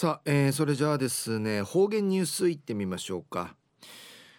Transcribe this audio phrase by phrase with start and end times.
[0.00, 3.56] さあ、えー、それじゃあですね方言ニュースいってみましょうか、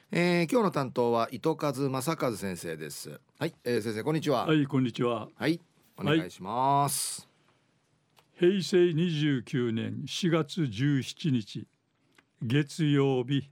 [0.10, 3.20] えー、今日の担当は糸数正和先生です。
[3.38, 4.46] はい、えー、先生こんにちは。
[4.46, 5.28] はいこんにちは。
[5.36, 5.60] はい
[5.98, 7.28] お願いします、
[8.40, 11.68] はい、平成29年4月17日
[12.42, 13.50] 月曜日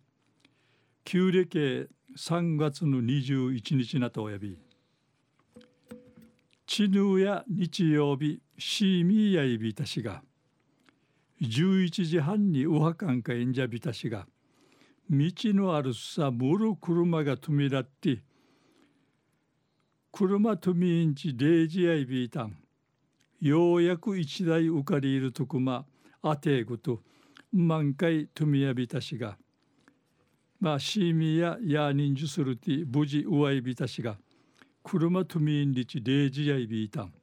[1.03, 4.57] 旧暦3月の21日なとおやび。
[6.65, 10.21] 地ぬや日曜日シーミーやいびたしが
[11.41, 14.25] 11時半にお墓んか演者びたしが
[15.09, 18.23] 道のあるさむる車が止めらって
[20.11, 22.57] 車止めんち0時やいびいたん
[23.39, 25.85] ようやく一台浮かりいるとくま
[26.23, 27.01] あてぐと
[27.53, 29.37] 満開止めやびたしが
[30.59, 34.17] まあシーミやや人数するて無事うわいびたしが
[34.83, 37.13] 車止めんりち0時やいびいたん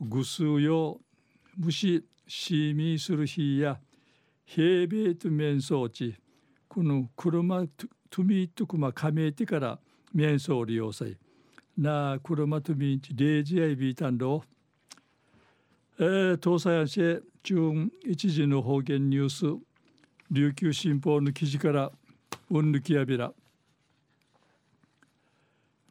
[0.00, 0.98] ぐすうよ
[1.58, 3.80] むしシーミーする日や
[4.44, 6.14] 平米と面相地
[6.68, 7.66] この車
[8.08, 9.80] とみとくま加盟てから
[10.14, 11.16] 面相利用さい。
[11.76, 14.44] な車とみんちレージアイビータンド
[15.98, 19.60] えー、東西安市中一時の方言ニュース。
[20.30, 21.90] 琉球新報の記事から
[22.48, 23.32] うんぬきやびら。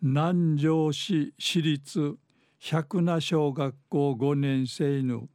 [0.01, 2.15] 南城市私立
[2.59, 5.27] 百名小学校5年生の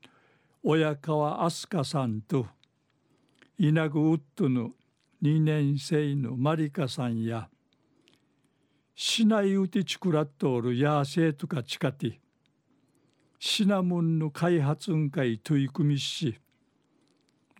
[0.66, 2.46] 親川飛鳥さんと
[3.58, 4.70] 稲具ウッドの
[5.22, 7.50] 2年生のマリカさんや
[8.94, 12.18] 市内うてちくらっとおるヤーセとかちかて
[13.38, 16.38] シナモンの開発ん会取り組みし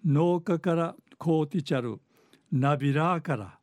[0.02, 2.00] 農家からコーティチャル
[2.50, 3.58] ナビラーから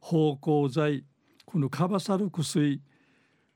[0.00, 1.04] 芳香剤
[1.46, 2.82] このカバサル薬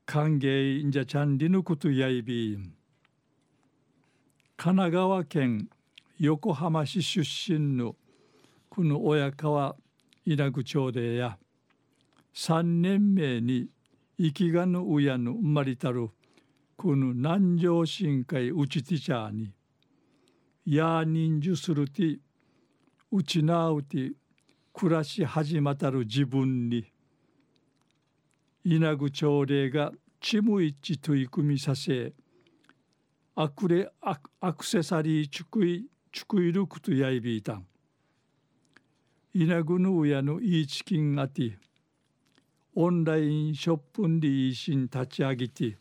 [0.07, 2.84] 歓迎んじゃちゃんりぬことやいびん。
[4.57, 5.69] 神奈川県
[6.19, 7.97] 横浜市出身の
[8.71, 9.77] この親川
[10.25, 11.37] 稲具町でや
[12.35, 13.69] 3年目に
[14.19, 16.09] 生きがぬ親の生まれたる
[16.77, 19.53] この南城深海うちティチャーに
[20.65, 22.19] や人数するて
[23.13, 24.13] うちなうて
[24.73, 26.85] 暮らし始またる自分に
[28.65, 32.13] 稲具朝礼がちむいち取り組みさせ
[33.37, 37.67] アクレアアクセサリーチュクイチュクイルクとやいびいたん。
[39.35, 41.53] イナグヌーヤのイーチキンアティ
[42.77, 45.77] オンラインショップンリーシン立ち上げて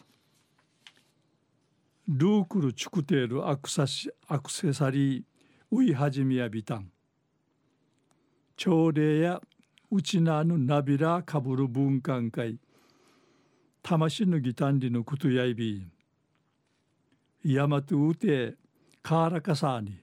[2.07, 5.23] ルークルチュクテールアクサシアクセサリー
[5.69, 6.91] ウイハジミヤビタン
[8.57, 9.39] 朝礼や
[9.91, 12.57] うちなぬナビラかぶる文化会
[13.83, 15.85] 魂のギタンリのことやいび
[17.45, 18.55] 山とうて
[19.01, 19.99] カーラカサーニ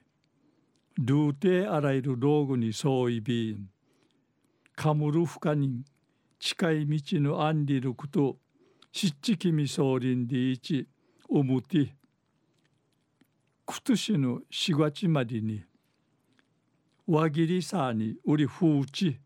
[0.99, 3.67] ルーテあらゆる道具に相違ビン
[4.75, 5.85] カムルフカニン
[6.39, 8.37] 近い道のアンリルクト
[8.91, 10.87] シッチキミソーリンディーチ
[11.31, 11.89] ウムティ
[13.65, 15.63] クトシヌシガチマリニ
[17.07, 19.19] ワギリサーニウリフウチ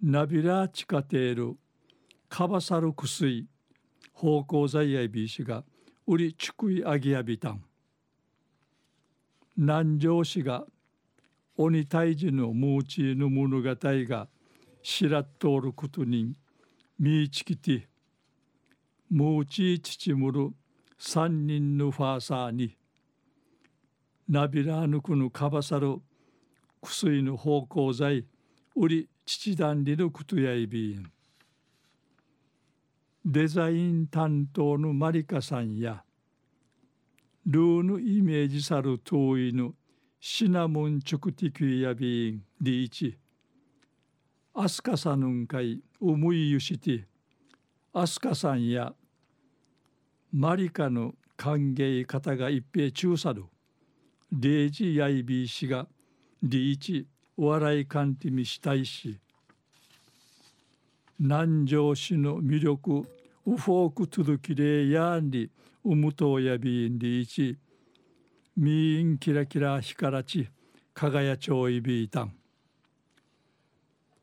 [0.00, 1.56] ナビラチカテール
[2.28, 3.48] カバサルクスイ
[4.12, 5.64] 方向在やビーシガ
[6.06, 7.62] 売りちくいあぎやびたん
[9.56, 10.64] 南城市が
[11.56, 14.28] 鬼退治のムーチーの物語が
[14.82, 16.34] しらっとおることに
[16.98, 17.88] みいちきて
[19.10, 20.50] ムーチー父むる
[20.98, 22.76] 三人のファーサーに
[24.28, 25.96] ナビラーヌクのかばさる
[26.82, 28.24] 薬の芳香剤
[28.76, 31.10] 売り父団里のことやいびん
[33.28, 36.04] デザイン担当のマリカさんや
[37.44, 39.72] ルーのイメージさる遠いの
[40.20, 43.18] シナモンチョクティキュやビンリーチ
[44.54, 47.04] アスカさんかい思いゆして
[47.92, 48.94] アスカさんや
[50.32, 53.44] マリカの歓迎方が一平中さる
[54.30, 55.88] レイジヤイビー氏が
[56.44, 59.18] リーチお笑い感じみしたいし
[61.18, 63.04] 南城市の魅力
[63.48, 65.48] ウフォークトゥドキレイヤンリ
[65.84, 67.56] ウムトウヤビンリイチ
[68.56, 70.48] ミーンキラキラ光らち
[70.92, 72.32] 輝ちょういびいたん。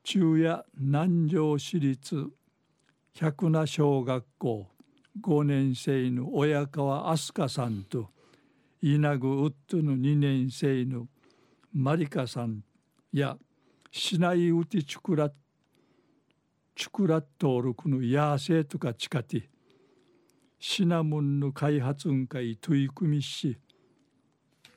[0.04, 2.28] 中夜南城市立
[3.14, 4.68] 百名小学校
[5.22, 8.10] 5年生の親川飛鳥さんと
[8.82, 11.08] 稲具ウッドの2年生の
[11.72, 12.62] マリカさん
[13.14, 13.38] や
[13.90, 15.32] 市内ウティチュクラ
[16.84, 19.44] チュクラットールクのヤーセーとかチカティ
[20.60, 23.58] シナモンの開発運会取り組みし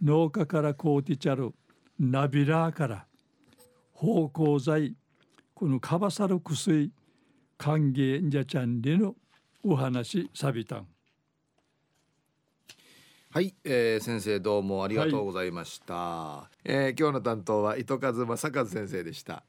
[0.01, 1.53] 農家からコーティチャル
[1.99, 3.07] ナビラーから
[3.93, 4.95] 芳香剤
[5.53, 6.93] このカバサル薬
[7.59, 9.17] 歓迎じゃちゃんでの
[9.65, 10.87] お話さびたん。
[13.33, 19.43] はい、えー、先生どうもありがとうございました、はい、えー、今日の担当は糸数正和先生でした